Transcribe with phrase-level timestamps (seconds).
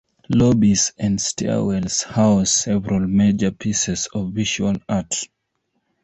[0.29, 5.27] Lobbies and stairwells house several major pieces of visual art.